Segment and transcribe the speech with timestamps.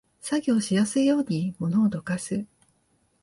[0.19, 2.43] 作業しやすいように物をどかす